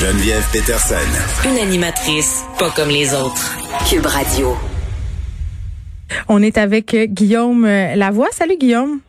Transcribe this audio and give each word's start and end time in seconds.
Geneviève 0.00 0.42
Peterson. 0.50 0.94
Une 1.46 1.58
animatrice 1.58 2.42
pas 2.58 2.70
comme 2.70 2.88
les 2.88 3.12
autres. 3.12 3.54
Cube 3.86 4.06
Radio. 4.06 4.56
On 6.26 6.42
est 6.42 6.56
avec 6.56 6.94
euh, 6.94 7.04
Guillaume 7.04 7.66
euh, 7.66 7.94
Lavoie. 7.96 8.28
Salut 8.30 8.56
Guillaume. 8.56 9.00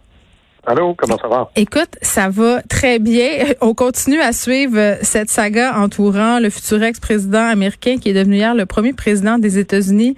Allô, 0.66 0.94
comment 0.96 1.18
ça 1.18 1.30
va? 1.30 1.50
Écoute, 1.56 1.96
ça 2.02 2.28
va 2.28 2.62
très 2.64 3.00
bien. 3.00 3.46
On 3.62 3.74
continue 3.74 4.20
à 4.20 4.34
suivre 4.34 4.78
euh, 4.78 4.96
cette 5.02 5.30
saga 5.30 5.78
entourant 5.78 6.40
le 6.40 6.50
futur 6.50 6.84
ex-président 6.84 7.48
américain 7.48 7.96
qui 7.98 8.10
est 8.10 8.14
devenu 8.14 8.36
hier 8.36 8.54
le 8.54 8.66
premier 8.66 8.92
président 8.92 9.38
des 9.38 9.60
États-Unis, 9.60 10.18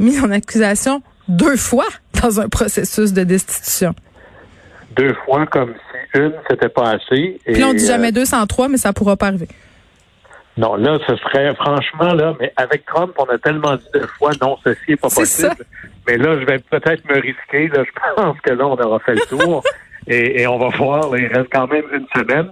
mis 0.00 0.18
en 0.20 0.30
accusation 0.30 1.02
deux 1.28 1.58
fois 1.58 1.88
dans 2.22 2.40
un 2.40 2.48
processus 2.48 3.12
de 3.12 3.24
destitution. 3.24 3.94
Deux 4.96 5.14
fois 5.26 5.44
comme 5.44 5.74
si 5.74 6.18
une, 6.18 6.32
c'était 6.48 6.70
pas 6.70 6.92
assez. 6.92 7.38
Puis 7.44 7.60
là, 7.60 7.68
on 7.68 7.74
dit 7.74 7.84
euh, 7.84 7.88
jamais 7.88 8.10
203, 8.10 8.68
mais 8.68 8.78
ça 8.78 8.94
pourra 8.94 9.18
pas 9.18 9.26
arriver. 9.26 9.48
Non, 10.56 10.76
là, 10.76 10.98
ce 11.06 11.16
serait, 11.16 11.52
franchement, 11.56 12.14
là, 12.14 12.34
mais 12.38 12.52
avec 12.56 12.84
Trump, 12.86 13.12
on 13.18 13.24
a 13.24 13.38
tellement 13.38 13.74
dit 13.76 13.86
deux 13.92 14.06
fois, 14.18 14.30
non, 14.40 14.56
ceci 14.64 14.92
est 14.92 14.96
pas 14.96 15.08
possible. 15.08 15.50
ça. 15.50 15.54
Mais 16.06 16.16
là, 16.16 16.38
je 16.38 16.44
vais 16.44 16.58
peut-être 16.58 17.04
me 17.08 17.20
risquer, 17.20 17.68
là, 17.68 17.82
je 17.84 18.14
pense 18.16 18.40
que 18.40 18.52
là, 18.52 18.66
on 18.66 18.76
aura 18.76 18.98
fait 19.00 19.14
le 19.14 19.22
tour. 19.22 19.62
et, 20.06 20.42
et 20.42 20.46
on 20.46 20.58
va 20.58 20.68
voir, 20.76 21.10
là, 21.10 21.18
il 21.18 21.26
reste 21.26 21.48
quand 21.52 21.66
même 21.66 21.84
une 21.92 22.06
semaine. 22.14 22.50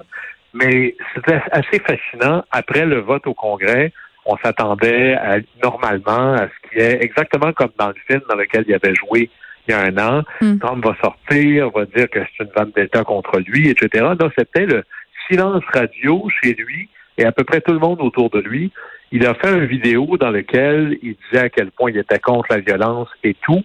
Mais 0.55 0.95
c'était 1.15 1.41
assez 1.53 1.79
fascinant. 1.79 2.45
Après 2.51 2.85
le 2.85 3.01
vote 3.01 3.27
au 3.27 3.35
Congrès, 3.35 3.93
on 4.27 4.37
s'attendait 4.37 5.17
normalement 5.63 6.35
à 6.35 6.47
ce 6.49 6.69
qui 6.69 6.79
est 6.79 7.03
exactement 7.03 7.53
comme 7.53 7.71
dans 7.79 7.89
le 7.89 7.95
film 8.07 8.21
dans 8.29 8.37
lequel 8.37 8.65
il 8.69 8.75
avait 8.75 8.95
joué 8.95 9.31
il 9.67 9.73
y 9.73 9.75
a 9.75 9.81
un 9.81 9.97
an. 9.99 10.23
Hmm. 10.41 10.59
Trump 10.59 10.85
va 10.85 10.95
sortir, 11.03 11.71
va 11.71 11.85
dire 11.87 12.09
que 12.11 12.21
c'est 12.37 12.45
une 12.45 12.51
vendetta 12.55 13.05
contre 13.05 13.39
lui, 13.39 13.71
etc. 13.71 14.05
Là, 14.19 14.29
c'était 14.37 14.67
le 14.67 14.85
silence 15.29 15.63
radio 15.73 16.29
chez 16.43 16.55
lui 16.55 16.89
et 17.19 17.25
à 17.25 17.33
peu 17.33 17.45
près 17.45 17.61
tout 17.61 17.73
le 17.73 17.79
monde 17.79 18.01
autour 18.01 18.31
de 18.31 18.41
lui. 18.41 18.73
Il 19.11 19.27
a 19.27 19.35
fait 19.35 19.53
une 19.53 19.67
vidéo 19.67 20.17
dans 20.17 20.31
laquelle 20.31 20.99
il 21.03 21.17
disait 21.31 21.45
à 21.45 21.49
quel 21.51 21.71
point 21.71 21.91
il 21.91 21.99
était 21.99 22.19
contre 22.19 22.47
la 22.51 22.61
violence 22.61 23.09
et 23.23 23.35
tout. 23.35 23.63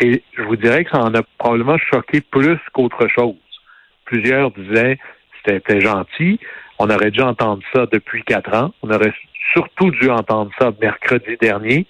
Et 0.00 0.22
je 0.36 0.42
vous 0.42 0.56
dirais 0.56 0.84
que 0.84 0.90
ça 0.90 1.02
en 1.02 1.14
a 1.14 1.22
probablement 1.38 1.78
choqué 1.78 2.20
plus 2.20 2.58
qu'autre 2.72 3.08
chose. 3.08 3.34
Plusieurs 4.04 4.50
disaient 4.52 4.98
c'était 5.46 5.80
gentil. 5.80 6.38
On 6.78 6.88
aurait 6.90 7.10
dû 7.10 7.20
entendre 7.20 7.62
ça 7.72 7.86
depuis 7.90 8.22
quatre 8.24 8.54
ans. 8.54 8.72
On 8.82 8.90
aurait 8.90 9.12
surtout 9.52 9.90
dû 9.90 10.10
entendre 10.10 10.50
ça 10.58 10.72
mercredi 10.80 11.36
dernier. 11.40 11.86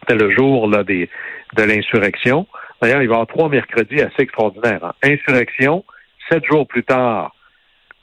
C'était 0.00 0.14
le 0.14 0.30
jour 0.30 0.68
là, 0.68 0.84
des, 0.84 1.08
de 1.56 1.62
l'insurrection. 1.62 2.46
D'ailleurs, 2.80 3.02
il 3.02 3.08
va 3.08 3.14
y 3.14 3.16
avoir 3.16 3.26
trois 3.26 3.48
mercredis 3.48 4.00
assez 4.00 4.22
extraordinaires. 4.22 4.84
hein. 4.84 4.92
Insurrection, 5.02 5.84
sept 6.30 6.44
jours 6.44 6.66
plus 6.66 6.84
tard, 6.84 7.34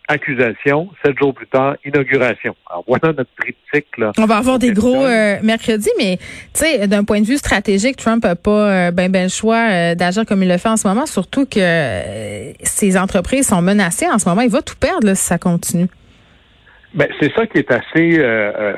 accusation, 0.07 0.89
sept 1.03 1.17
jours 1.17 1.33
plus 1.33 1.47
tard, 1.47 1.75
inauguration. 1.83 2.55
Alors 2.69 2.83
voilà 2.87 3.13
notre 3.13 3.29
triptyque. 3.39 3.97
Là. 3.97 4.11
On 4.17 4.25
va 4.25 4.37
avoir 4.37 4.59
des 4.59 4.71
gros 4.71 5.05
euh, 5.05 5.37
mercredis, 5.41 5.89
mais 5.97 6.17
tu 6.17 6.65
sais, 6.65 6.87
d'un 6.87 7.03
point 7.03 7.21
de 7.21 7.25
vue 7.25 7.37
stratégique, 7.37 7.97
Trump 7.97 8.23
n'a 8.23 8.35
pas 8.35 8.51
euh, 8.51 8.91
ben 8.91 9.11
ben 9.11 9.23
le 9.23 9.29
choix 9.29 9.69
euh, 9.69 9.95
d'agir 9.95 10.25
comme 10.25 10.43
il 10.43 10.49
le 10.49 10.57
fait 10.57 10.69
en 10.69 10.77
ce 10.77 10.87
moment, 10.87 11.05
surtout 11.05 11.45
que 11.45 11.59
euh, 11.59 12.53
ses 12.61 12.97
entreprises 12.97 13.47
sont 13.47 13.61
menacées 13.61 14.07
en 14.07 14.19
ce 14.19 14.29
moment. 14.29 14.41
Il 14.41 14.51
va 14.51 14.61
tout 14.61 14.75
perdre 14.79 15.07
là, 15.07 15.15
si 15.15 15.23
ça 15.23 15.37
continue. 15.37 15.87
Ben, 16.93 17.07
c'est 17.19 17.33
ça 17.33 17.45
qui 17.47 17.57
est 17.57 17.71
assez 17.71 18.23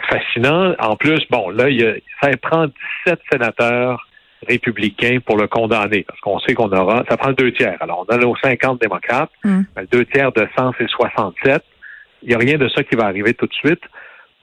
fascinant. 0.09 0.73
En 0.79 0.95
plus, 0.95 1.19
bon, 1.29 1.51
là, 1.51 1.69
il 1.69 1.79
y 1.79 1.85
a, 1.85 1.93
ça 2.19 2.31
prend 2.41 2.65
17 3.05 3.19
sénateurs 3.31 4.07
républicains 4.47 5.19
pour 5.25 5.37
le 5.37 5.47
condamner, 5.47 6.03
parce 6.03 6.19
qu'on 6.19 6.39
sait 6.39 6.53
qu'on 6.53 6.71
aura, 6.71 7.03
ça 7.09 7.17
prend 7.17 7.29
le 7.29 7.35
deux 7.35 7.51
tiers. 7.53 7.77
Alors, 7.79 8.05
on 8.07 8.13
a 8.13 8.17
nos 8.17 8.35
50 8.35 8.81
démocrates, 8.81 9.31
Mm. 9.43 9.61
le 9.77 9.87
deux 9.87 10.05
tiers 10.05 10.31
de 10.31 10.47
100, 10.57 10.73
c'est 10.77 10.87
67. 10.89 11.63
Il 12.23 12.29
n'y 12.29 12.35
a 12.35 12.37
rien 12.37 12.57
de 12.57 12.67
ça 12.69 12.83
qui 12.83 12.95
va 12.95 13.05
arriver 13.05 13.33
tout 13.33 13.47
de 13.47 13.53
suite. 13.53 13.81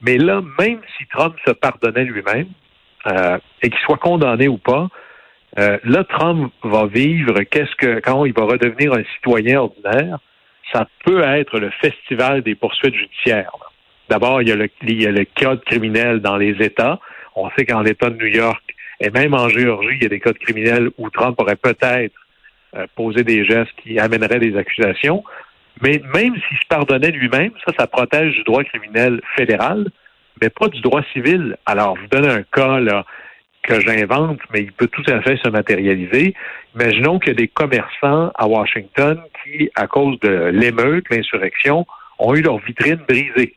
Mais 0.01 0.17
là, 0.17 0.41
même 0.59 0.79
si 0.97 1.05
Trump 1.07 1.35
se 1.45 1.51
pardonnait 1.51 2.03
lui-même, 2.05 2.47
euh, 3.07 3.37
et 3.61 3.69
qu'il 3.69 3.79
soit 3.79 3.97
condamné 3.97 4.47
ou 4.47 4.57
pas, 4.57 4.87
euh, 5.59 5.77
là, 5.83 6.03
Trump 6.03 6.51
va 6.63 6.85
vivre 6.87 7.41
qu'est-ce 7.43 7.75
que, 7.75 7.99
quand 7.99 8.25
il 8.25 8.33
va 8.33 8.43
redevenir 8.43 8.93
un 8.93 9.03
citoyen 9.15 9.59
ordinaire, 9.61 10.17
ça 10.73 10.87
peut 11.05 11.21
être 11.23 11.59
le 11.59 11.69
festival 11.69 12.41
des 12.41 12.55
poursuites 12.55 12.95
judiciaires. 12.95 13.51
D'abord, 14.09 14.41
il 14.41 14.49
y, 14.49 14.51
a 14.51 14.55
le, 14.55 14.69
il 14.83 15.01
y 15.01 15.07
a 15.07 15.11
le 15.11 15.25
code 15.39 15.63
criminel 15.63 16.19
dans 16.19 16.37
les 16.37 16.55
États. 16.63 16.99
On 17.35 17.49
sait 17.51 17.65
qu'en 17.65 17.81
l'État 17.81 18.09
de 18.09 18.17
New 18.17 18.27
York 18.27 18.61
et 18.99 19.09
même 19.09 19.33
en 19.33 19.49
Géorgie, 19.49 19.95
il 19.95 20.03
y 20.03 20.05
a 20.05 20.09
des 20.09 20.19
codes 20.19 20.37
criminels 20.37 20.89
où 20.97 21.09
Trump 21.09 21.39
aurait 21.39 21.55
peut-être 21.55 22.15
euh, 22.75 22.85
posé 22.95 23.23
des 23.23 23.45
gestes 23.45 23.71
qui 23.83 23.99
amèneraient 23.99 24.39
des 24.39 24.57
accusations. 24.57 25.23
Mais 25.81 26.01
même 26.13 26.35
s'il 26.35 26.57
se 26.57 26.67
pardonnait 26.69 27.11
lui-même, 27.11 27.51
ça, 27.65 27.73
ça 27.77 27.87
protège 27.87 28.33
du 28.35 28.43
droit 28.43 28.63
criminel 28.63 29.21
fédéral, 29.35 29.89
mais 30.41 30.49
pas 30.49 30.69
du 30.69 30.79
droit 30.81 31.01
civil. 31.11 31.57
Alors, 31.65 31.97
je 31.97 32.01
vous 32.01 32.07
donne 32.07 32.29
un 32.29 32.43
cas 32.43 32.79
là, 32.79 33.05
que 33.63 33.79
j'invente, 33.81 34.39
mais 34.53 34.61
il 34.61 34.71
peut 34.71 34.87
tout 34.87 35.03
à 35.07 35.21
fait 35.21 35.37
se 35.43 35.49
matérialiser. 35.49 36.33
Imaginons 36.75 37.19
qu'il 37.19 37.29
y 37.29 37.31
a 37.31 37.35
des 37.35 37.47
commerçants 37.47 38.31
à 38.35 38.47
Washington 38.47 39.21
qui, 39.43 39.69
à 39.75 39.87
cause 39.87 40.19
de 40.21 40.49
l'émeute, 40.53 41.05
l'insurrection, 41.09 41.85
ont 42.19 42.35
eu 42.35 42.41
leur 42.41 42.59
vitrine 42.59 42.99
brisée. 43.07 43.55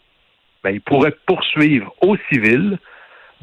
Ben, 0.65 0.71
ils 0.71 0.81
pourraient 0.81 1.15
poursuivre 1.27 1.95
au 2.01 2.17
civil 2.31 2.79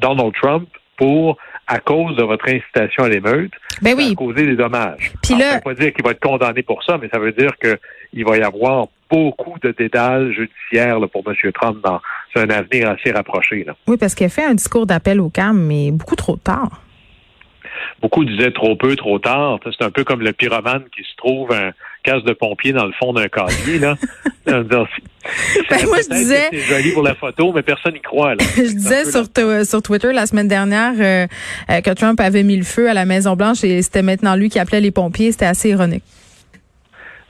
Donald 0.00 0.34
Trump 0.34 0.68
pour, 0.96 1.36
à 1.66 1.78
cause 1.78 2.16
de 2.16 2.22
votre 2.22 2.48
incitation 2.48 3.04
à 3.04 3.08
l'émeute, 3.08 3.52
Ben 3.82 3.94
oui. 3.96 4.14
causer 4.14 4.46
des 4.46 4.56
dommages. 4.56 5.12
Puis 5.22 5.34
Alors, 5.34 5.40
là- 5.46 5.50
ça 5.50 5.56
veut 5.56 5.62
pas 5.62 5.74
dire 5.74 5.92
qu'il 5.92 6.04
va 6.04 6.10
être 6.12 6.20
condamné 6.20 6.62
pour 6.62 6.82
ça, 6.84 6.98
mais 7.00 7.08
ça 7.12 7.18
veut 7.18 7.32
dire 7.32 7.52
qu'il 7.58 8.24
va 8.24 8.36
y 8.38 8.42
avoir 8.42 8.86
beaucoup 9.10 9.58
de 9.62 9.72
dédales 9.72 10.32
judiciaires 10.32 10.98
là, 10.98 11.06
pour 11.08 11.22
M. 11.26 11.52
Trump 11.52 11.78
dans 11.84 12.00
un 12.36 12.50
avenir 12.50 12.90
assez 12.90 13.12
rapproché. 13.12 13.64
Là. 13.64 13.74
Oui, 13.86 13.96
parce 13.96 14.14
qu'il 14.14 14.26
a 14.26 14.30
fait 14.30 14.44
un 14.44 14.54
discours 14.54 14.86
d'appel 14.86 15.20
au 15.20 15.28
calme, 15.30 15.60
mais 15.60 15.90
beaucoup 15.92 16.16
trop 16.16 16.36
tard. 16.36 16.82
Beaucoup 18.00 18.24
disaient 18.24 18.50
trop 18.52 18.76
peu, 18.76 18.96
trop 18.96 19.18
tard. 19.18 19.58
C'est 19.64 19.84
un 19.84 19.90
peu 19.90 20.04
comme 20.04 20.20
le 20.22 20.32
pyromane 20.32 20.84
qui 20.94 21.02
se 21.02 21.14
trouve 21.16 21.52
un 21.52 21.72
casse 22.06 22.22
de 22.22 22.32
pompier 22.32 22.72
dans 22.72 22.86
le 22.86 22.92
fond 22.92 23.12
d'un 23.12 23.28
casier. 23.28 23.78
Là. 23.78 23.96
C'est- 24.46 24.52
Ben, 24.52 25.86
moi, 25.88 25.98
je 26.02 26.08
disais- 26.14 26.48
C'est 26.52 26.60
joli 26.60 26.92
pour 26.92 27.02
la 27.02 27.14
photo, 27.16 27.52
mais 27.52 27.62
personne 27.62 27.94
n'y 27.94 28.00
croit. 28.00 28.34
Là. 28.36 28.44
Je 28.56 28.62
disais 28.62 29.04
sur, 29.04 29.82
Twitter 29.82 30.12
la 30.12 30.26
semaine 30.26 30.46
dernière 30.48 30.92
euh, 30.98 31.26
euh, 31.70 31.80
que 31.80 31.90
Trump 31.90 32.20
avait 32.20 32.44
mis 32.44 32.56
le 32.56 32.62
feu 32.62 32.88
à 32.88 32.94
la 32.94 33.04
Maison-Blanche 33.06 33.64
et 33.64 33.82
c'était 33.82 34.02
maintenant 34.02 34.36
lui 34.36 34.48
qui 34.48 34.58
appelait 34.60 34.80
les 34.80 34.92
pompiers. 34.92 35.32
C'était 35.32 35.46
assez 35.46 35.70
ironique. 35.70 36.04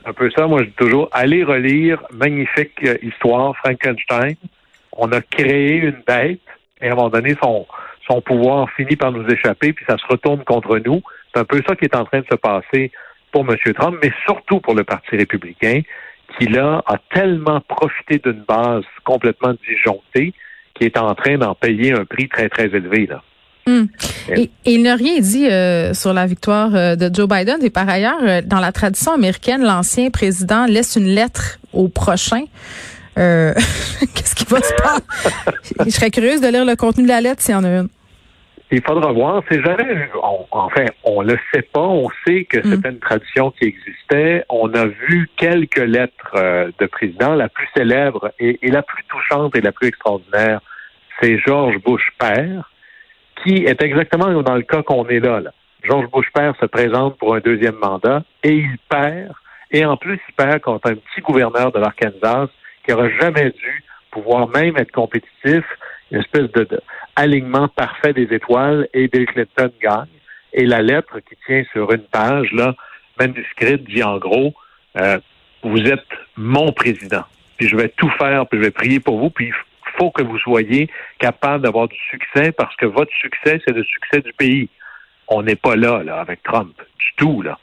un 0.05 0.13
peu 0.13 0.29
ça. 0.29 0.45
Moi, 0.47 0.59
je 0.61 0.65
dis 0.65 0.75
toujours, 0.77 1.09
allez 1.11 1.43
relire 1.43 2.01
magnifique 2.13 2.73
euh, 2.85 2.97
histoire 3.01 3.55
Frankenstein. 3.57 4.35
On 4.91 5.11
a 5.11 5.21
créé 5.21 5.77
une 5.77 6.01
bête 6.07 6.39
et 6.81 6.89
à 6.89 6.91
un 6.91 6.95
moment 6.95 7.09
donné, 7.09 7.35
son, 7.41 7.65
son 8.07 8.21
pouvoir 8.21 8.69
finit 8.77 8.95
par 8.95 9.11
nous 9.11 9.25
échapper, 9.27 9.73
puis 9.73 9.85
ça 9.89 9.97
se 9.97 10.05
retourne 10.07 10.43
contre 10.43 10.77
nous. 10.85 11.01
C'est 11.33 11.39
un 11.41 11.45
peu 11.45 11.61
ça 11.67 11.75
qui 11.75 11.85
est 11.85 11.95
en 11.95 12.05
train 12.05 12.19
de 12.19 12.25
se 12.29 12.35
passer 12.35 12.91
pour 13.31 13.45
M. 13.49 13.55
Trump, 13.73 13.97
mais 14.01 14.11
surtout 14.25 14.59
pour 14.59 14.75
le 14.75 14.83
Parti 14.83 15.15
républicain, 15.15 15.81
qui 16.37 16.47
là 16.47 16.83
a 16.85 16.97
tellement 17.13 17.61
profité 17.61 18.19
d'une 18.19 18.43
base 18.47 18.83
complètement 19.03 19.53
disjonctée 19.67 20.33
qui 20.77 20.85
est 20.85 20.97
en 20.97 21.13
train 21.15 21.37
d'en 21.37 21.55
payer 21.55 21.93
un 21.93 22.05
prix 22.05 22.29
très, 22.29 22.49
très 22.49 22.65
élevé. 22.65 23.07
Là. 23.07 23.21
Hum. 23.67 23.87
Et, 24.29 24.49
et 24.65 24.73
il 24.73 24.83
n'a 24.83 24.95
rien 24.95 25.19
dit 25.19 25.47
euh, 25.47 25.93
sur 25.93 26.13
la 26.13 26.25
victoire 26.25 26.73
euh, 26.75 26.95
de 26.95 27.13
Joe 27.13 27.27
Biden. 27.27 27.57
Et 27.63 27.69
par 27.69 27.89
ailleurs, 27.89 28.19
euh, 28.23 28.41
dans 28.45 28.59
la 28.59 28.71
tradition 28.71 29.13
américaine, 29.13 29.61
l'ancien 29.61 30.09
président 30.09 30.65
laisse 30.65 30.95
une 30.95 31.07
lettre 31.07 31.59
au 31.73 31.89
prochain. 31.89 32.43
Qu'est-ce 33.17 34.35
qui 34.35 34.45
va 34.45 34.61
se 34.61 34.73
passer? 34.83 35.85
Je 35.85 35.89
serais 35.89 36.11
curieuse 36.11 36.39
de 36.39 36.47
lire 36.49 36.65
le 36.65 36.75
contenu 36.75 37.03
de 37.03 37.07
la 37.07 37.19
lettre 37.19 37.41
s'il 37.41 37.53
y 37.53 37.55
en 37.55 37.63
a 37.63 37.69
une. 37.69 37.87
Il 38.71 38.81
faudra 38.81 39.11
voir. 39.13 39.43
C'est 39.49 39.61
jamais, 39.63 40.09
on- 40.21 40.45
enfin, 40.51 40.85
on 41.03 41.21
le 41.21 41.37
sait 41.53 41.61
pas. 41.61 41.79
On 41.81 42.09
sait 42.25 42.43
que 42.45 42.61
c'était 42.63 42.89
une 42.89 42.99
tradition 42.99 43.51
qui 43.51 43.65
existait. 43.65 44.43
On 44.49 44.73
a 44.73 44.85
vu 44.87 45.29
quelques 45.37 45.77
lettres 45.77 46.31
euh, 46.35 46.69
de 46.79 46.85
président. 46.85 47.33
La 47.35 47.47
plus 47.47 47.67
célèbre 47.75 48.31
et, 48.39 48.59
et 48.61 48.69
la 48.71 48.81
plus 48.81 49.03
touchante 49.05 49.55
et 49.55 49.61
la 49.61 49.71
plus 49.71 49.87
extraordinaire, 49.87 50.59
c'est 51.21 51.37
George 51.39 51.77
Bush 51.83 52.09
père, 52.19 52.69
qui 53.43 53.65
est 53.65 53.81
exactement 53.81 54.41
dans 54.41 54.55
le 54.55 54.63
cas 54.63 54.83
qu'on 54.83 55.07
est 55.07 55.19
là, 55.19 55.39
là. 55.39 55.51
George 55.83 56.07
Bush 56.11 56.27
père 56.33 56.53
se 56.59 56.65
présente 56.65 57.17
pour 57.17 57.35
un 57.35 57.39
deuxième 57.39 57.75
mandat 57.75 58.23
et 58.43 58.51
il 58.53 58.77
perd. 58.89 59.31
Et 59.71 59.85
en 59.85 59.95
plus, 59.95 60.19
il 60.27 60.33
perd 60.35 60.59
contre 60.61 60.91
un 60.91 60.95
petit 60.95 61.21
gouverneur 61.21 61.71
de 61.71 61.79
l'Arkansas 61.79 62.49
qui 62.83 62.91
n'aurait 62.91 63.13
jamais 63.21 63.51
dû 63.51 63.83
pouvoir 64.11 64.47
même 64.49 64.75
être 64.77 64.91
compétitif, 64.91 65.63
une 66.11 66.19
espèce 66.19 66.51
de, 66.51 66.67
alignement 67.15 67.67
parfait 67.67 68.13
des 68.13 68.33
étoiles, 68.33 68.87
et 68.93 69.07
Bill 69.07 69.25
Clinton 69.25 69.71
gagne. 69.81 70.07
Et 70.53 70.65
la 70.65 70.81
lettre 70.81 71.19
qui 71.19 71.35
tient 71.45 71.63
sur 71.73 71.91
une 71.91 72.03
page, 72.03 72.51
là, 72.51 72.75
manuscrite, 73.19 73.83
dit 73.85 74.03
en 74.03 74.17
gros, 74.17 74.53
euh, 74.99 75.19
vous 75.63 75.81
êtes 75.81 76.05
mon 76.35 76.71
président. 76.71 77.23
Puis 77.57 77.67
je 77.67 77.75
vais 77.75 77.89
tout 77.89 78.09
faire, 78.17 78.47
puis 78.47 78.59
je 78.59 78.65
vais 78.65 78.71
prier 78.71 78.99
pour 78.99 79.19
vous, 79.19 79.29
puis 79.29 79.47
il 79.47 79.53
faut 79.97 80.11
que 80.11 80.23
vous 80.23 80.37
soyez 80.39 80.89
capable 81.19 81.63
d'avoir 81.63 81.87
du 81.87 81.97
succès 82.09 82.51
parce 82.51 82.75
que 82.75 82.85
votre 82.85 83.11
succès, 83.13 83.59
c'est 83.65 83.73
le 83.73 83.83
succès 83.83 84.21
du 84.21 84.31
pays. 84.33 84.69
On 85.27 85.43
n'est 85.43 85.55
pas 85.55 85.75
là, 85.75 86.03
là, 86.03 86.19
avec 86.19 86.43
Trump, 86.43 86.73
du 86.99 87.11
tout, 87.17 87.41
là. 87.41 87.57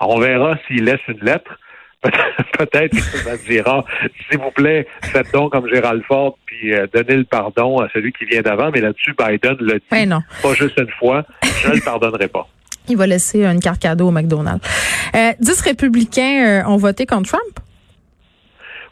Alors, 0.00 0.16
on 0.16 0.20
verra 0.20 0.56
s'il 0.66 0.84
laisse 0.84 1.00
une 1.08 1.20
lettre. 1.20 1.58
peut-être 2.58 2.92
que 2.92 3.18
ça 3.18 3.36
dira, 3.36 3.84
s'il 4.28 4.38
vous 4.38 4.50
plaît, 4.50 4.86
faites 5.02 5.30
donc 5.32 5.52
comme 5.52 5.68
Gérald 5.68 6.02
Ford, 6.04 6.38
puis 6.46 6.72
euh, 6.74 6.86
donnez 6.92 7.16
le 7.16 7.24
pardon 7.24 7.78
à 7.78 7.88
celui 7.92 8.12
qui 8.12 8.24
vient 8.24 8.40
d'avant. 8.40 8.70
Mais 8.72 8.80
là-dessus, 8.80 9.14
Biden 9.18 9.56
le 9.60 9.74
dit, 9.74 9.84
ben 9.90 10.08
non. 10.08 10.20
pas 10.42 10.54
juste 10.54 10.78
une 10.78 10.90
fois, 10.98 11.24
je 11.62 11.68
ne 11.68 11.74
le 11.74 11.80
pardonnerai 11.80 12.28
pas. 12.28 12.48
Il 12.88 12.96
va 12.96 13.06
laisser 13.06 13.44
une 13.44 13.60
carte 13.60 13.82
cadeau 13.82 14.08
au 14.08 14.10
McDonald's. 14.10 14.66
Euh, 15.14 15.32
dix 15.38 15.60
républicains 15.60 16.64
ont 16.66 16.76
voté 16.76 17.04
contre 17.04 17.28
Trump? 17.28 17.60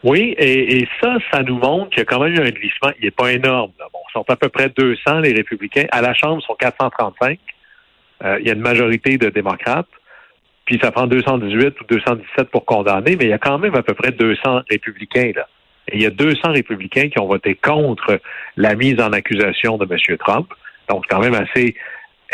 Oui, 0.04 0.36
et, 0.38 0.86
ça, 1.00 1.16
ça 1.32 1.42
nous 1.42 1.58
montre 1.58 1.90
qu'il 1.90 1.98
y 1.98 2.02
a 2.02 2.04
quand 2.04 2.20
même 2.20 2.34
eu 2.34 2.38
un 2.38 2.50
glissement. 2.50 2.90
Il 3.00 3.06
n'est 3.06 3.10
pas 3.10 3.32
énorme. 3.32 3.72
Bon, 3.92 3.98
ils 4.08 4.12
sont 4.12 4.24
à 4.28 4.36
peu 4.36 4.48
près 4.48 4.68
200, 4.68 5.20
les 5.20 5.32
républicains. 5.32 5.86
À 5.90 6.02
la 6.02 6.14
Chambre, 6.14 6.40
ils 6.40 6.46
sont 6.46 6.54
435. 6.54 7.38
il 8.38 8.46
y 8.46 8.50
a 8.50 8.52
une 8.52 8.60
majorité 8.60 9.18
de 9.18 9.30
démocrates 9.30 9.88
puis 10.68 10.78
ça 10.82 10.92
prend 10.92 11.06
218 11.06 11.80
ou 11.80 11.84
217 11.88 12.50
pour 12.50 12.66
condamner, 12.66 13.16
mais 13.16 13.24
il 13.24 13.30
y 13.30 13.32
a 13.32 13.38
quand 13.38 13.58
même 13.58 13.74
à 13.74 13.82
peu 13.82 13.94
près 13.94 14.12
200 14.12 14.64
républicains 14.68 15.32
là. 15.34 15.48
Et 15.90 15.96
il 15.96 16.02
y 16.02 16.04
a 16.04 16.10
200 16.10 16.52
républicains 16.52 17.08
qui 17.08 17.18
ont 17.18 17.26
voté 17.26 17.54
contre 17.54 18.20
la 18.58 18.74
mise 18.74 19.00
en 19.00 19.14
accusation 19.14 19.78
de 19.78 19.86
M. 19.90 20.18
Trump. 20.18 20.52
Donc, 20.90 21.06
c'est 21.08 21.16
quand 21.16 21.22
même 21.22 21.32
assez 21.32 21.74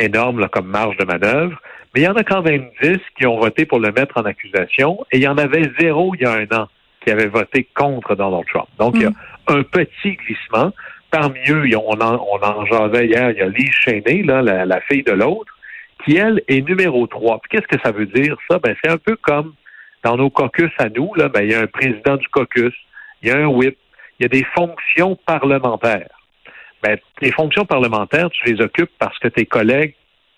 énorme 0.00 0.40
là, 0.40 0.48
comme 0.48 0.66
marge 0.66 0.96
de 0.96 1.04
manœuvre. 1.04 1.62
Mais 1.94 2.00
il 2.00 2.04
y 2.06 2.08
en 2.08 2.16
a 2.16 2.24
quand 2.24 2.42
même 2.42 2.68
10 2.82 2.98
qui 3.16 3.24
ont 3.24 3.38
voté 3.38 3.66
pour 3.66 3.78
le 3.78 3.92
mettre 3.92 4.18
en 4.18 4.24
accusation 4.24 5.06
et 5.12 5.18
il 5.18 5.22
y 5.22 5.28
en 5.28 5.38
avait 5.38 5.70
zéro 5.78 6.12
il 6.16 6.22
y 6.22 6.24
a 6.24 6.32
un 6.32 6.58
an 6.58 6.66
qui 7.04 7.12
avait 7.12 7.28
voté 7.28 7.68
contre 7.72 8.16
Donald 8.16 8.46
Trump. 8.52 8.66
Donc, 8.80 8.96
il 8.96 9.02
y 9.02 9.06
a 9.06 9.10
mm. 9.10 9.14
un 9.46 9.62
petit 9.62 10.16
glissement. 10.16 10.72
Parmi 11.12 11.38
eux, 11.50 11.68
on 11.76 12.00
en, 12.00 12.16
on 12.16 12.44
en 12.44 12.66
jasait 12.66 13.06
hier, 13.06 13.30
il 13.30 13.36
y 13.36 13.42
a 13.42 13.46
Lee 13.46 13.70
Cheney, 13.70 14.24
là, 14.24 14.42
la 14.42 14.80
fille 14.80 15.04
de 15.04 15.12
l'autre, 15.12 15.53
qui, 16.04 16.16
elle, 16.16 16.42
est 16.48 16.60
numéro 16.66 17.06
3. 17.06 17.40
Qu'est-ce 17.50 17.66
que 17.66 17.80
ça 17.82 17.92
veut 17.92 18.06
dire, 18.06 18.36
ça? 18.48 18.58
Ben, 18.58 18.74
c'est 18.82 18.90
un 18.90 18.98
peu 18.98 19.16
comme 19.16 19.54
dans 20.02 20.16
nos 20.16 20.30
caucus 20.30 20.70
à 20.78 20.88
nous, 20.88 21.14
là, 21.14 21.28
ben, 21.28 21.42
il 21.42 21.52
y 21.52 21.54
a 21.54 21.60
un 21.60 21.66
président 21.66 22.16
du 22.16 22.28
caucus, 22.28 22.74
il 23.22 23.28
y 23.28 23.32
a 23.32 23.38
un 23.38 23.46
whip, 23.46 23.76
il 24.18 24.24
y 24.24 24.26
a 24.26 24.28
des 24.28 24.44
fonctions 24.54 25.16
parlementaires. 25.26 26.10
Ben, 26.82 26.98
les 27.22 27.32
fonctions 27.32 27.64
parlementaires, 27.64 28.28
tu 28.30 28.52
les 28.52 28.60
occupes 28.60 28.90
parce 28.98 29.18
que 29.18 29.28
tes 29.28 29.46
collègues 29.46 29.94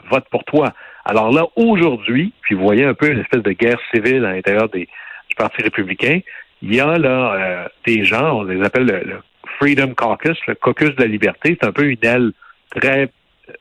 votent 0.08 0.28
pour 0.30 0.44
toi. 0.44 0.72
Alors 1.04 1.32
là, 1.32 1.44
aujourd'hui, 1.56 2.32
puis 2.42 2.54
vous 2.54 2.62
voyez 2.62 2.84
un 2.84 2.94
peu 2.94 3.10
une 3.10 3.20
espèce 3.20 3.42
de 3.42 3.52
guerre 3.52 3.80
civile 3.92 4.24
à 4.24 4.32
l'intérieur 4.32 4.68
du 4.68 4.86
Parti 5.36 5.62
républicain, 5.62 6.20
il 6.62 6.74
y 6.74 6.80
a 6.80 6.96
là 6.96 7.34
euh, 7.34 7.68
des 7.84 8.04
gens, 8.04 8.38
on 8.38 8.42
les 8.44 8.64
appelle 8.64 8.86
le, 8.86 9.20
Freedom 9.58 9.94
Caucus, 9.94 10.38
le 10.46 10.54
caucus 10.54 10.94
de 10.94 11.02
la 11.02 11.08
liberté, 11.08 11.56
c'est 11.60 11.66
un 11.66 11.72
peu 11.72 11.84
une 11.84 12.04
aile 12.04 12.32
très 12.70 13.10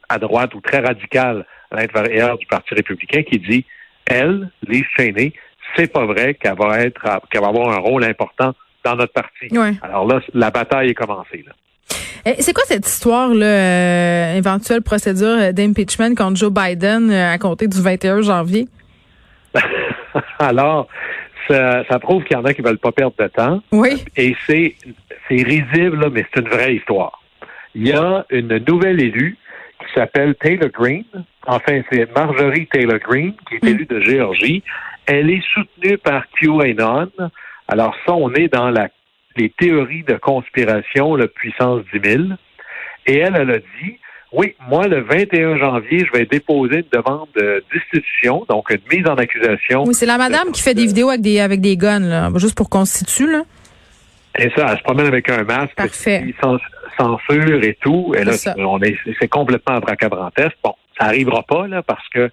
à 0.10 0.18
droite 0.20 0.54
ou 0.56 0.62
très 0.62 0.80
radicale 0.80 1.46
l'intérieur 1.76 2.38
du 2.38 2.46
Parti 2.48 2.74
républicain 2.74 3.24
qui 3.24 3.40
dit, 3.40 3.66
elle, 4.06 4.50
les 4.68 4.84
Cheney, 4.96 5.34
c'est 5.76 5.92
pas 5.92 6.06
vrai 6.06 6.36
qu'elle 6.36 6.58
va 6.58 6.80
être, 6.80 7.02
qu'elle 7.30 7.42
va 7.42 7.48
avoir 7.48 7.70
un 7.70 7.80
rôle 7.80 8.04
important 8.04 8.54
dans 8.84 8.96
notre 8.96 9.14
parti. 9.14 9.48
Alors 9.82 10.08
là, 10.08 10.22
la 10.34 10.52
bataille 10.52 10.90
est 10.90 10.94
commencée. 10.94 11.44
Là. 11.46 11.54
Eh, 12.26 12.42
c'est 12.42 12.54
quoi 12.54 12.64
cette 12.66 12.88
histoire, 12.88 13.30
là, 13.30 13.46
euh, 13.46 14.38
éventuelle 14.38 14.82
procédure 14.82 15.54
d'impeachment 15.54 16.16
contre 16.16 16.38
Joe 16.38 16.52
Biden 16.52 17.12
euh, 17.12 17.34
à 17.34 17.38
compter 17.38 17.68
du 17.68 17.82
21 17.82 18.22
janvier? 18.22 18.68
Alors, 20.40 20.88
ça, 21.48 22.00
prouve 22.02 22.24
qu'il 22.24 22.36
y 22.36 22.40
en 22.40 22.46
a 22.46 22.54
qui 22.54 22.62
veulent 22.62 22.80
pas 22.80 22.92
perdre 22.92 23.16
de 23.20 23.28
temps. 23.28 23.62
Oui. 23.72 24.04
Et 24.16 24.36
c'est, 24.48 24.76
c'est 25.28 25.44
risible, 25.44 26.10
mais 26.12 26.26
c'est 26.34 26.42
une 26.42 26.50
vraie 26.50 26.76
histoire. 26.76 27.22
Il 27.76 27.88
y 27.88 27.94
a 27.94 28.26
une 28.30 28.58
nouvelle 28.68 29.02
élue 29.02 29.38
s'appelle 29.96 30.36
Taylor 30.36 30.70
Green. 30.70 31.06
Enfin, 31.48 31.82
c'est 31.92 32.14
Marjorie 32.16 32.68
Taylor 32.68 33.00
Green, 33.00 33.34
qui 33.48 33.56
est 33.56 33.70
élue 33.70 33.86
de 33.86 34.02
Géorgie. 34.02 34.64
Elle 35.06 35.30
est 35.30 35.44
soutenue 35.54 35.98
par 35.98 36.24
QAnon. 36.40 37.10
Alors 37.68 37.96
ça, 38.06 38.14
on 38.14 38.34
est 38.34 38.54
dans 38.54 38.70
la, 38.70 38.90
les 39.36 39.50
théories 39.50 40.04
de 40.04 40.16
conspiration, 40.16 41.16
la 41.16 41.28
puissance 41.28 41.82
10 41.94 42.10
000. 42.10 42.24
Et 43.08 43.18
elle, 43.18 43.36
elle 43.36 43.52
a 43.52 43.60
dit, 43.60 44.00
oui, 44.32 44.56
moi, 44.68 44.88
le 44.88 45.02
21 45.02 45.58
janvier, 45.58 46.06
je 46.06 46.18
vais 46.18 46.26
déposer 46.26 46.78
une 46.78 47.02
demande 47.04 47.28
de 47.36 47.64
destitution, 47.74 48.46
donc 48.50 48.70
une 48.70 48.98
mise 48.98 49.08
en 49.08 49.16
accusation. 49.16 49.84
Oui, 49.86 49.94
c'est 49.94 50.06
la 50.06 50.18
madame 50.18 50.52
qui 50.52 50.62
fait 50.62 50.74
des 50.74 50.88
vidéos 50.88 51.10
avec 51.10 51.22
des, 51.22 51.40
avec 51.40 51.62
des 51.62 51.78
guns, 51.78 52.00
là, 52.00 52.30
juste 52.36 52.58
pour 52.58 52.70
constituer, 52.70 53.28
là. 53.28 53.44
Et 54.38 54.50
ça, 54.56 54.68
elle 54.70 54.78
se 54.78 54.84
promène 54.84 55.06
avec 55.06 55.30
un 55.30 55.44
masque. 55.44 55.76
Parfait 55.76 56.26
censure 56.98 57.64
et 57.64 57.78
tout. 57.82 58.14
Et 58.18 58.24
là, 58.24 58.34
on 58.58 58.82
est, 58.82 58.98
c'est 59.20 59.28
complètement 59.28 59.76
abracadabrantesque. 59.76 60.58
Bon, 60.64 60.76
ça 61.00 61.08
arrivera 61.08 61.44
pas, 61.44 61.68
là, 61.68 61.82
parce 61.84 62.08
que 62.10 62.32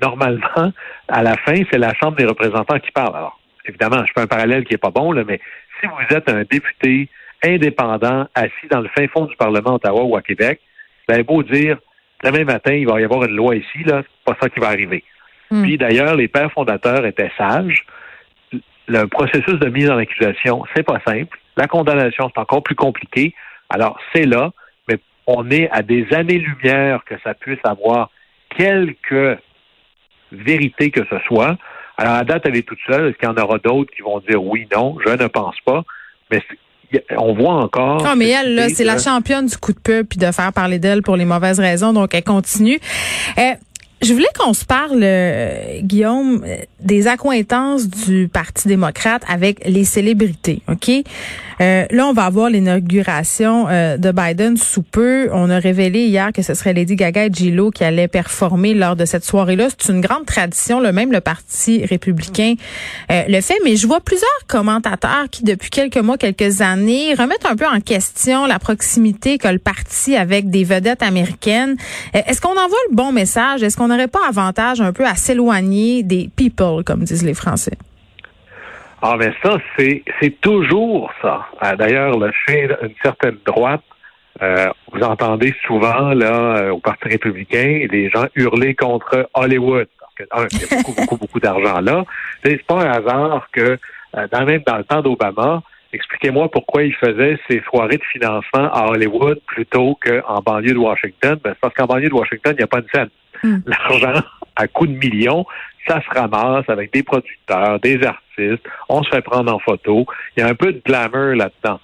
normalement, 0.00 0.72
à 1.08 1.22
la 1.22 1.36
fin, 1.36 1.54
c'est 1.70 1.78
la 1.78 1.94
Chambre 1.94 2.16
des 2.16 2.24
représentants 2.24 2.78
qui 2.78 2.90
parle. 2.92 3.16
Alors, 3.16 3.40
évidemment, 3.66 4.04
je 4.06 4.12
fais 4.12 4.20
un 4.20 4.26
parallèle 4.26 4.64
qui 4.64 4.74
est 4.74 4.78
pas 4.78 4.90
bon, 4.90 5.12
là, 5.12 5.24
mais 5.26 5.40
si 5.80 5.86
vous 5.86 6.16
êtes 6.16 6.28
un 6.28 6.42
député 6.42 7.08
indépendant 7.42 8.26
assis 8.34 8.68
dans 8.70 8.80
le 8.80 8.88
fin 8.88 9.06
fond 9.08 9.26
du 9.26 9.36
Parlement 9.36 9.74
Ottawa 9.74 10.02
ou 10.02 10.16
à 10.16 10.22
Québec, 10.22 10.60
ben, 11.06 11.22
beau 11.22 11.42
dire, 11.42 11.78
demain 12.22 12.44
matin, 12.44 12.72
il 12.72 12.86
va 12.86 13.00
y 13.00 13.04
avoir 13.04 13.24
une 13.24 13.36
loi 13.36 13.56
ici, 13.56 13.84
là, 13.84 14.02
c'est 14.02 14.32
pas 14.32 14.38
ça 14.40 14.48
qui 14.48 14.60
va 14.60 14.68
arriver. 14.68 15.04
Hmm. 15.50 15.62
Puis 15.62 15.78
d'ailleurs, 15.78 16.14
les 16.16 16.28
pères 16.28 16.52
fondateurs 16.52 17.06
étaient 17.06 17.30
sages. 17.38 17.84
Le 18.88 19.04
processus 19.06 19.58
de 19.58 19.68
mise 19.68 19.90
en 19.90 19.98
accusation, 19.98 20.64
c'est 20.74 20.82
pas 20.82 21.00
simple. 21.06 21.38
La 21.56 21.66
condamnation, 21.66 22.30
c'est 22.32 22.40
encore 22.40 22.62
plus 22.62 22.74
compliqué. 22.74 23.34
Alors, 23.68 23.98
c'est 24.14 24.24
là, 24.24 24.50
mais 24.88 24.98
on 25.26 25.50
est 25.50 25.68
à 25.70 25.82
des 25.82 26.06
années-lumière 26.12 27.02
que 27.04 27.14
ça 27.22 27.34
puisse 27.34 27.60
avoir 27.64 28.10
quelque 28.56 29.38
vérité 30.32 30.90
que 30.90 31.04
ce 31.10 31.18
soit. 31.26 31.56
Alors, 31.96 32.14
à 32.14 32.24
date, 32.24 32.42
elle 32.46 32.56
est 32.56 32.66
toute 32.66 32.78
seule. 32.86 33.08
Est-ce 33.08 33.18
qu'il 33.18 33.28
y 33.28 33.32
en 33.32 33.42
aura 33.42 33.58
d'autres 33.58 33.92
qui 33.94 34.02
vont 34.02 34.20
dire 34.20 34.42
oui, 34.42 34.66
non? 34.74 34.96
Je 35.04 35.10
ne 35.12 35.26
pense 35.26 35.56
pas. 35.64 35.84
Mais 36.30 36.42
on 37.16 37.34
voit 37.34 37.54
encore. 37.54 38.02
Non, 38.02 38.16
mais 38.16 38.28
elle, 38.28 38.54
là, 38.54 38.68
c'est 38.68 38.84
la 38.84 38.98
championne 38.98 39.46
du 39.46 39.56
coup 39.56 39.72
de 39.72 39.78
pub 39.78 40.06
puis 40.06 40.18
de 40.18 40.30
faire 40.30 40.52
parler 40.52 40.78
d'elle 40.78 41.02
pour 41.02 41.16
les 41.16 41.24
mauvaises 41.24 41.60
raisons. 41.60 41.92
Donc, 41.92 42.14
elle 42.14 42.24
continue. 42.24 42.78
Euh, 43.38 43.52
je 44.00 44.12
voulais 44.12 44.28
qu'on 44.38 44.54
se 44.54 44.64
parle, 44.64 45.00
euh, 45.02 45.80
Guillaume, 45.80 46.44
des 46.80 47.08
accointances 47.08 47.88
du 47.88 48.28
Parti 48.28 48.68
démocrate 48.68 49.24
avec 49.28 49.66
les 49.66 49.84
célébrités, 49.84 50.62
OK? 50.68 50.90
Euh, 51.60 51.86
là, 51.90 52.06
on 52.06 52.12
va 52.12 52.24
avoir 52.24 52.50
l'inauguration 52.50 53.66
euh, 53.68 53.96
de 53.96 54.12
Biden 54.12 54.56
sous 54.56 54.82
peu. 54.82 55.28
On 55.32 55.50
a 55.50 55.58
révélé 55.58 56.06
hier 56.06 56.32
que 56.32 56.42
ce 56.42 56.54
serait 56.54 56.72
Lady 56.72 56.96
Gaga 56.96 57.26
et 57.26 57.32
Gillo 57.32 57.70
qui 57.70 57.84
allaient 57.84 58.08
performer 58.08 58.74
lors 58.74 58.96
de 58.96 59.04
cette 59.04 59.24
soirée-là. 59.24 59.68
C'est 59.76 59.92
une 59.92 60.00
grande 60.00 60.26
tradition, 60.26 60.80
le 60.80 60.92
même 60.92 61.12
le 61.12 61.20
Parti 61.20 61.84
républicain 61.84 62.54
le 63.10 63.40
fait, 63.40 63.58
mais 63.64 63.76
je 63.76 63.86
vois 63.86 64.00
plusieurs 64.00 64.28
commentateurs 64.46 65.26
qui, 65.30 65.42
depuis 65.42 65.70
quelques 65.70 65.98
mois, 65.98 66.16
quelques 66.16 66.60
années, 66.60 67.14
remettent 67.14 67.46
un 67.46 67.56
peu 67.56 67.66
en 67.66 67.80
question 67.80 68.46
la 68.46 68.58
proximité 68.58 69.38
que 69.38 69.48
le 69.48 69.58
parti 69.58 70.16
avec 70.16 70.50
des 70.50 70.64
vedettes 70.64 71.02
américaines. 71.02 71.76
Est-ce 72.14 72.40
qu'on 72.40 72.50
envoie 72.50 72.78
le 72.90 72.94
bon 72.94 73.12
message? 73.12 73.62
Est-ce 73.62 73.76
qu'on 73.76 73.88
n'aurait 73.88 74.08
pas 74.08 74.26
avantage 74.28 74.80
un 74.80 74.92
peu 74.92 75.06
à 75.06 75.14
s'éloigner 75.14 76.02
des 76.02 76.30
people, 76.34 76.84
comme 76.84 77.04
disent 77.04 77.24
les 77.24 77.34
Français? 77.34 77.76
Ah, 79.00 79.14
mais 79.18 79.32
ça, 79.42 79.58
c'est, 79.76 80.02
c'est 80.20 80.40
toujours 80.40 81.12
ça. 81.22 81.46
Euh, 81.64 81.76
d'ailleurs, 81.76 82.18
le 82.18 82.32
chien 82.32 82.66
d'une 82.82 82.94
certaine 83.02 83.38
droite, 83.46 83.82
euh, 84.42 84.66
vous 84.92 85.02
entendez 85.02 85.54
souvent, 85.66 86.12
là, 86.14 86.56
euh, 86.56 86.70
au 86.70 86.78
Parti 86.78 87.08
républicain, 87.08 87.86
des 87.90 88.10
gens 88.10 88.26
hurler 88.34 88.74
contre 88.74 89.28
Hollywood. 89.34 89.88
Parce 90.00 90.14
que, 90.14 90.22
un, 90.32 90.46
il 90.50 90.60
y 90.60 90.64
a 90.64 90.76
beaucoup, 90.76 90.94
beaucoup, 91.00 91.16
beaucoup 91.16 91.40
d'argent 91.40 91.80
là. 91.80 92.04
C'est 92.42 92.62
pas 92.64 92.82
un 92.82 92.90
hasard 92.90 93.48
que, 93.52 93.78
dans, 94.32 94.44
même 94.44 94.62
dans 94.66 94.78
le 94.78 94.84
temps 94.84 95.02
d'Obama, 95.02 95.62
expliquez-moi 95.92 96.50
pourquoi 96.50 96.82
il 96.82 96.94
faisait 96.94 97.38
ses 97.48 97.62
soirées 97.62 97.98
de 97.98 98.04
financement 98.12 98.72
à 98.72 98.86
Hollywood 98.88 99.40
plutôt 99.46 99.98
qu'en 100.04 100.40
banlieue 100.40 100.74
de 100.74 100.78
Washington. 100.78 101.38
Ben, 101.42 101.50
c'est 101.50 101.60
parce 101.60 101.74
qu'en 101.74 101.86
banlieue 101.86 102.08
de 102.08 102.14
Washington, 102.14 102.52
il 102.54 102.58
n'y 102.58 102.64
a 102.64 102.68
pas 102.68 102.80
de 102.80 102.88
scène. 102.92 103.10
Hmm. 103.42 103.58
L'argent, 103.66 104.20
à 104.56 104.66
coût 104.66 104.86
de 104.86 104.92
millions, 104.92 105.46
ça 105.88 106.00
se 106.02 106.18
ramasse 106.18 106.68
avec 106.68 106.92
des 106.92 107.02
producteurs, 107.02 107.80
des 107.80 108.02
artistes, 108.04 108.62
on 108.88 109.02
se 109.02 109.08
fait 109.10 109.22
prendre 109.22 109.52
en 109.52 109.58
photo. 109.58 110.06
Il 110.36 110.40
y 110.40 110.42
a 110.42 110.48
un 110.48 110.54
peu 110.54 110.72
de 110.72 110.82
glamour 110.84 111.34
là-dedans. 111.34 111.80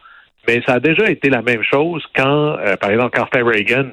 Mais 0.47 0.63
ça 0.67 0.75
a 0.75 0.81
déjà 0.81 1.11
été 1.11 1.31
la 1.31 1.43
même 1.43 1.63
chose 1.63 2.05
quand, 2.15 2.59
euh, 2.59 2.77
par 2.77 2.91
exemple, 2.91 3.17
quand 3.17 3.25
c'était 3.25 3.43
Reagan, 3.43 3.91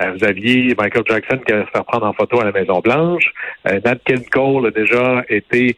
euh, 0.00 0.12
vous 0.12 0.24
aviez 0.24 0.74
Michael 0.78 1.04
Jackson 1.08 1.38
qui 1.46 1.52
allait 1.52 1.64
se 1.64 1.70
faire 1.70 1.84
prendre 1.84 2.06
en 2.06 2.12
photo 2.12 2.40
à 2.40 2.44
la 2.44 2.52
Maison-Blanche. 2.52 3.24
Euh, 3.68 3.80
Nat 3.84 3.96
King 4.04 4.24
Cole 4.30 4.66
a 4.66 4.70
déjà 4.70 5.24
été, 5.28 5.76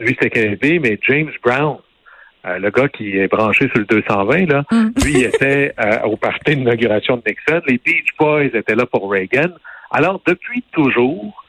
lui 0.00 0.16
c'était 0.20 0.30
Kennedy, 0.30 0.80
mais 0.80 0.98
James 1.02 1.30
Brown, 1.42 1.76
le 2.44 2.70
gars 2.70 2.88
qui 2.88 3.16
est 3.16 3.28
branché 3.28 3.68
sur 3.68 3.78
le 3.78 3.84
220, 3.84 4.50
là, 4.50 4.64
hmm. 4.70 4.90
lui 5.04 5.22
était 5.22 5.72
au 6.04 6.16
parti 6.16 6.56
d'inauguration 6.56 7.16
de 7.18 7.22
Nixon. 7.26 7.62
Les 7.68 7.78
Beach 7.78 8.08
Boys 8.18 8.46
étaient 8.46 8.74
là 8.74 8.86
pour 8.86 9.10
Reagan. 9.10 9.50
Alors, 9.92 10.20
depuis 10.26 10.64
toujours, 10.72 11.44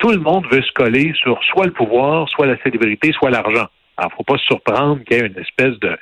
tout 0.00 0.10
le 0.10 0.18
monde 0.18 0.46
veut 0.50 0.62
se 0.62 0.72
coller 0.72 1.12
sur 1.14 1.38
soit 1.44 1.66
le 1.66 1.72
pouvoir, 1.72 2.28
soit 2.28 2.46
la 2.46 2.60
célébrité, 2.62 3.12
soit 3.12 3.30
l'argent. 3.30 3.66
Alors, 3.96 4.12
faut 4.16 4.24
pas 4.24 4.38
se 4.38 4.44
surprendre 4.46 5.02
qu'il 5.04 5.16
y 5.16 5.20
ait 5.20 5.26
une 5.26 5.38
espèce 5.38 5.78
de 5.80 5.96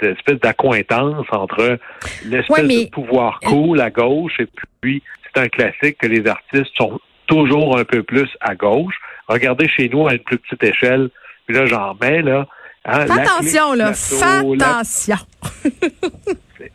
d'espèce 0.00 0.40
d'accointance 0.40 1.26
entre 1.30 1.78
l'espèce 2.24 2.66
de 2.66 2.88
pouvoir 2.88 3.38
cool 3.40 3.82
à 3.82 3.90
gauche 3.90 4.32
et 4.40 4.46
puis 4.80 5.02
c'est 5.22 5.42
un 5.42 5.48
classique 5.48 5.98
que 5.98 6.06
les 6.06 6.26
artistes 6.26 6.72
sont 6.78 6.98
toujours 7.26 7.76
un 7.76 7.84
peu 7.84 8.02
plus 8.02 8.30
à 8.40 8.54
gauche. 8.54 8.94
Regardez 9.28 9.68
chez 9.68 9.90
nous 9.90 10.08
à 10.08 10.14
une 10.14 10.20
plus 10.20 10.38
petite 10.38 10.62
échelle, 10.64 11.10
puis 11.46 11.54
là 11.54 11.66
j'en 11.66 11.94
mets 12.00 12.22
là, 12.22 12.46
Hein, 12.84 13.06
Fais 13.06 13.20
attention, 13.20 13.74
là. 13.74 13.92
Fais 13.92 14.24
attention. 14.24 15.16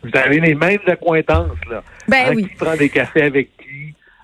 Vous 0.02 0.10
avez 0.14 0.40
les 0.40 0.54
mêmes 0.54 0.78
accointances, 0.86 1.58
là. 1.68 1.82
Ben 2.08 2.26
hein, 2.28 2.32
oui. 2.34 2.48
Qui 2.48 2.54
prend 2.54 2.76
des 2.76 2.88
cafés 2.88 3.22
avec 3.22 3.50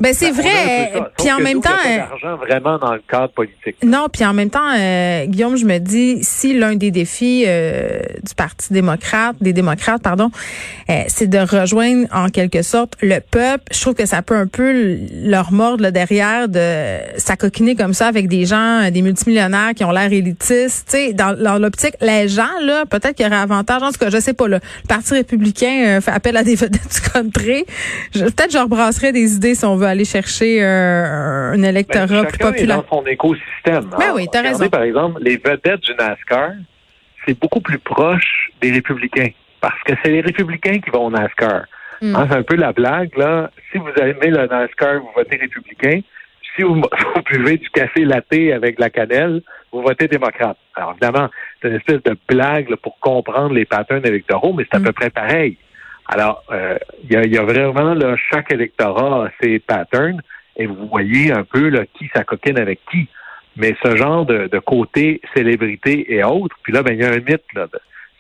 ben 0.03 0.13
c'est 0.15 0.33
ben, 0.33 0.43
vrai. 0.43 0.93
Puis 1.17 1.31
en 1.31 1.39
même 1.39 1.61
temps, 1.61 1.71
l'argent 1.87 2.37
vraiment 2.37 2.77
dans 2.77 2.93
le 2.93 3.03
cadre 3.09 3.33
politique. 3.33 3.77
Non, 3.85 4.09
puis 4.13 4.25
en 4.25 4.35
même 4.35 4.51
temps, 4.51 4.75
euh, 4.77 5.27
Guillaume, 5.27 5.57
je 5.57 5.65
me 5.65 5.79
dis 5.79 6.19
si 6.23 6.59
l'un 6.59 6.75
des 6.75 6.91
défis 6.91 7.45
euh, 7.47 8.01
du 8.21 8.35
Parti 8.35 8.73
démocrate, 8.73 9.37
des 9.41 9.53
démocrates, 9.53 10.03
pardon, 10.03 10.33
euh, 10.91 11.05
c'est 11.07 11.29
de 11.29 11.39
rejoindre 11.39 12.09
en 12.13 12.31
quelque 12.31 12.63
sorte 12.63 12.97
le 13.01 13.21
peuple. 13.21 13.63
Je 13.71 13.81
trouve 13.81 13.95
que 13.95 14.05
ça 14.05 14.23
peut 14.23 14.35
un 14.35 14.49
peu 14.49 14.99
leur 15.25 15.53
mordre 15.53 15.85
le 15.85 15.93
derrière 15.93 16.49
de 16.49 16.99
s'acoquiner 17.17 17.77
comme 17.77 17.95
ça 17.95 18.09
avec 18.09 18.27
des 18.27 18.45
gens, 18.45 18.91
des 18.91 19.03
multimillionnaires 19.03 19.71
qui 19.77 19.85
ont 19.85 19.93
l'air 19.93 20.13
élitistes. 20.13 20.89
Tu 20.91 20.97
sais, 20.97 21.13
dans, 21.13 21.41
dans 21.41 21.59
l'optique, 21.59 21.95
les 22.01 22.27
gens 22.27 22.43
là, 22.61 22.87
peut-être 22.87 23.15
qu'il 23.15 23.25
y 23.25 23.29
aurait 23.29 23.39
avantage. 23.39 23.83
En 23.85 23.93
tout 23.93 24.01
cas, 24.01 24.11
je 24.11 24.19
sais 24.19 24.35
pas. 24.35 24.49
le 24.49 24.59
Parti 24.89 25.15
républicain 25.15 26.01
fait 26.01 26.11
appel 26.11 26.37
à 26.37 26.43
des 26.43 26.57
vedettes 26.57 26.93
du 26.93 27.01
country. 27.13 27.65
Peut-être 28.13 28.51
je 28.51 28.59
rebrasserais 28.59 29.13
des 29.13 29.35
idées 29.35 29.55
si 29.55 29.65
on 29.65 29.77
veut 29.77 29.92
aller 29.93 30.05
chercher 30.05 30.63
euh, 30.63 31.53
un 31.53 31.63
électorat 31.63 32.07
ben, 32.07 32.25
plus 32.27 32.39
populaire. 32.39 32.79
Est 32.79 32.91
dans 32.91 32.99
son 32.99 33.07
écosystème. 33.07 33.91
Ben 33.99 34.13
oui, 34.15 34.27
t'as 34.31 34.43
raison. 34.43 34.69
Par 34.69 34.83
exemple, 34.83 35.21
les 35.23 35.37
vedettes 35.37 35.81
du 35.81 35.95
NASCAR, 35.95 36.53
c'est 37.27 37.39
beaucoup 37.39 37.61
plus 37.61 37.79
proche 37.79 38.51
des 38.61 38.73
républicains 38.73 39.31
parce 39.61 39.81
que 39.85 39.93
c'est 40.03 40.11
les 40.11 40.21
républicains 40.21 40.81
qui 40.81 40.91
vont 40.91 41.07
au 41.07 41.11
NASCAR. 41.11 41.67
Hmm. 42.01 42.17
Hein, 42.17 42.27
c'est 42.29 42.37
un 42.37 42.43
peu 42.43 42.57
la 42.57 42.73
blague, 42.73 43.17
là. 43.17 43.51
Si 43.71 43.79
vous 43.79 43.93
aimez 43.97 44.31
le 44.31 44.47
NASCAR, 44.47 45.01
vous 45.01 45.11
votez 45.15 45.37
républicain. 45.37 46.01
Si 46.57 46.63
vous, 46.63 46.83
buvez 47.31 47.59
du 47.59 47.71
café 47.71 48.05
latte 48.05 48.33
avec 48.33 48.79
la 48.81 48.91
cannelle, 48.91 49.41
vous 49.73 49.83
votez 49.83 50.09
démocrate. 50.09 50.59
Alors, 50.75 50.93
évidemment, 50.93 51.29
c'est 51.61 51.69
une 51.69 51.77
espèce 51.77 52.03
de 52.03 52.17
blague 52.29 52.75
pour 52.77 52.99
comprendre 52.99 53.55
les 53.55 53.65
patterns 53.65 54.05
électoraux, 54.05 54.53
mais 54.53 54.65
c'est 54.71 54.77
à 54.77 54.81
hmm. 54.81 54.85
peu 54.85 54.93
près 54.93 55.11
pareil. 55.11 55.57
Alors, 56.07 56.43
euh, 56.51 56.77
il 57.09 57.33
y, 57.33 57.39
a, 57.39 57.43
vraiment 57.43 57.95
là, 57.95 58.17
chaque 58.31 58.53
électorat 58.53 59.27
a 59.27 59.31
ses 59.41 59.59
patterns 59.59 60.21
et 60.57 60.67
vous 60.67 60.87
voyez 60.89 61.33
un 61.33 61.45
peu 61.45 61.69
là, 61.69 61.85
qui 61.99 62.11
s'acoquine 62.15 62.59
avec 62.59 62.81
qui. 62.91 63.09
Mais 63.57 63.77
ce 63.83 63.97
genre 63.97 64.27
de, 64.27 64.59
côté 64.59 65.21
célébrité 65.35 66.13
et 66.13 66.25
autres, 66.25 66.57
puis 66.63 66.73
là, 66.73 66.83
ben, 66.83 66.95
il 66.95 67.01
y 67.01 67.05
a 67.05 67.09
un 67.09 67.21
mythe. 67.21 67.45
Là. 67.55 67.67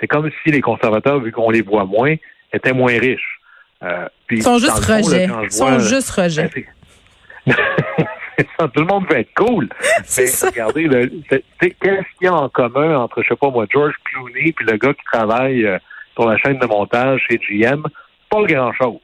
C'est 0.00 0.06
comme 0.06 0.30
si 0.42 0.50
les 0.50 0.60
conservateurs, 0.60 1.20
vu 1.20 1.32
qu'on 1.32 1.50
les 1.50 1.62
voit 1.62 1.84
moins, 1.84 2.14
étaient 2.52 2.72
moins 2.72 2.98
riches. 2.98 3.40
Euh, 3.82 4.06
ils 4.30 4.42
sont 4.42 4.58
juste 4.58 4.84
rejets. 4.84 5.28
Ils 5.44 5.52
sont 5.52 5.78
juste 5.78 6.10
rejets. 6.10 6.50
tout 7.46 8.80
le 8.80 8.84
monde 8.84 9.06
veut 9.10 9.18
être 9.18 9.34
cool. 9.34 9.68
Mais 10.18 10.24
regardez, 10.42 10.88
qu'est-ce 11.60 12.18
qu'il 12.18 12.22
y 12.22 12.26
a 12.26 12.34
en 12.34 12.48
commun 12.48 12.96
entre, 12.98 13.22
je 13.22 13.28
sais 13.28 13.36
pas 13.36 13.50
moi, 13.50 13.66
George 13.70 13.94
Clooney 14.04 14.52
puis 14.52 14.66
le 14.66 14.76
gars 14.76 14.94
qui 14.94 15.04
travaille 15.04 15.66
euh, 15.66 15.78
sur 16.14 16.28
la 16.28 16.36
chaîne 16.38 16.58
de 16.58 16.66
montage 16.66 17.24
chez 17.28 17.38
GM, 17.38 17.82
pas 18.30 18.42
grand-chose. 18.44 19.00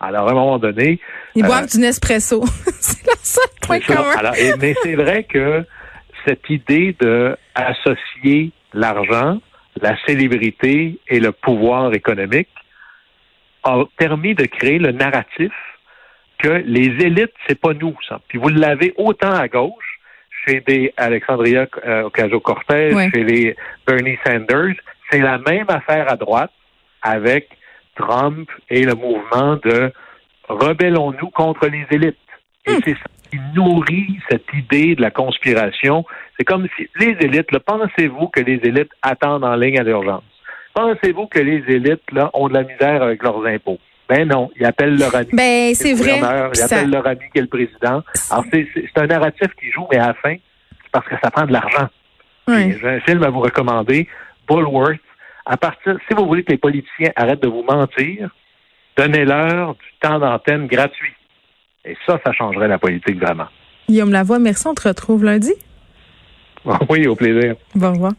Alors, 0.00 0.28
à 0.28 0.32
un 0.32 0.34
moment 0.34 0.58
donné... 0.58 0.98
Ils 1.34 1.44
boivent 1.44 1.64
euh, 1.64 1.66
du 1.66 1.78
Nespresso. 1.78 2.44
c'est 2.80 3.06
la 3.06 3.16
seule 3.22 3.44
point 3.60 3.80
commun. 3.80 4.32
mais 4.58 4.74
c'est 4.82 4.96
vrai 4.96 5.24
que 5.24 5.64
cette 6.26 6.48
idée 6.50 6.96
de 6.98 7.36
associer 7.54 8.50
l'argent, 8.72 9.40
la 9.80 9.96
célébrité 10.06 10.98
et 11.08 11.20
le 11.20 11.32
pouvoir 11.32 11.92
économique 11.94 12.48
a 13.64 13.84
permis 13.96 14.34
de 14.34 14.44
créer 14.44 14.78
le 14.78 14.92
narratif 14.92 15.52
que 16.38 16.48
les 16.48 17.04
élites, 17.04 17.32
c'est 17.46 17.60
pas 17.60 17.72
nous, 17.72 17.96
ça. 18.08 18.20
Puis 18.28 18.38
vous 18.38 18.48
l'avez 18.48 18.92
autant 18.96 19.30
à 19.30 19.46
gauche, 19.46 20.00
chez 20.44 20.60
des 20.60 20.92
Alexandria 20.96 21.66
euh, 21.86 22.02
Ocasio-Cortez, 22.04 23.10
chez 23.14 23.22
les 23.22 23.56
Bernie 23.86 24.18
Sanders, 24.26 24.74
c'est 25.12 25.20
la 25.20 25.38
même 25.38 25.66
affaire 25.68 26.10
à 26.10 26.16
droite 26.16 26.50
avec 27.02 27.48
Trump 27.96 28.48
et 28.70 28.84
le 28.84 28.94
mouvement 28.94 29.56
de 29.64 29.92
rebellons-nous 30.48 31.30
contre 31.30 31.68
les 31.68 31.84
élites. 31.90 32.16
Et 32.66 32.72
hmm. 32.72 32.80
c'est 32.84 32.94
ça 32.94 33.06
qui 33.30 33.38
nourrit 33.54 34.18
cette 34.30 34.46
idée 34.54 34.94
de 34.94 35.02
la 35.02 35.10
conspiration. 35.10 36.04
C'est 36.36 36.44
comme 36.44 36.66
si 36.76 36.88
les 36.98 37.16
élites, 37.20 37.56
pensez-vous 37.58 38.28
que 38.28 38.40
les 38.40 38.60
élites 38.62 38.90
attendent 39.02 39.44
en 39.44 39.56
ligne 39.56 39.78
à 39.78 39.82
l'urgence? 39.82 40.22
Pensez-vous 40.74 41.26
que 41.26 41.38
les 41.38 41.62
élites 41.68 42.10
là, 42.12 42.30
ont 42.34 42.48
de 42.48 42.54
la 42.54 42.62
misère 42.62 43.02
avec 43.02 43.22
leurs 43.22 43.44
impôts? 43.44 43.78
Ben 44.08 44.28
non, 44.28 44.50
ils 44.56 44.66
appellent 44.66 44.98
leur 44.98 45.14
ami. 45.14 45.28
Ben, 45.32 45.74
c'est 45.74 45.94
vrai. 45.94 46.20
Ils 46.54 46.62
appellent 46.62 46.90
leur 46.90 47.06
ami 47.06 47.20
qui 47.32 47.38
est 47.38 47.42
le 47.42 47.46
président. 47.46 48.02
Alors, 48.30 48.44
c'est 48.52 48.98
un 48.98 49.06
narratif 49.06 49.48
qui 49.58 49.70
joue, 49.70 49.86
mais 49.90 49.98
à 49.98 50.08
la 50.08 50.14
fin, 50.14 50.34
c'est 50.82 50.90
parce 50.90 51.06
que 51.06 51.14
ça 51.22 51.30
prend 51.30 51.46
de 51.46 51.52
l'argent. 51.52 51.88
J'ai 52.48 52.78
un 52.84 53.00
film 53.00 53.22
à 53.22 53.30
vous 53.30 53.40
recommander, 53.40 54.08
Bullworth. 54.52 55.00
À 55.46 55.56
partir, 55.56 55.96
si 56.06 56.14
vous 56.14 56.26
voulez 56.26 56.44
que 56.44 56.52
les 56.52 56.58
politiciens 56.58 57.10
arrêtent 57.16 57.42
de 57.42 57.48
vous 57.48 57.64
mentir, 57.64 58.30
donnez-leur 58.96 59.74
du 59.74 59.92
temps 60.00 60.18
d'antenne 60.18 60.66
gratuit. 60.66 61.14
Et 61.84 61.96
ça, 62.06 62.20
ça 62.24 62.32
changerait 62.32 62.68
la 62.68 62.78
politique 62.78 63.18
vraiment. 63.18 63.46
Guillaume 63.88 64.12
Lavoie, 64.12 64.38
merci. 64.38 64.68
On 64.68 64.74
te 64.74 64.86
retrouve 64.86 65.24
lundi. 65.24 65.52
Oui, 66.88 67.06
au 67.08 67.16
plaisir. 67.16 67.56
Bon 67.74 67.92
revoir. 67.92 68.12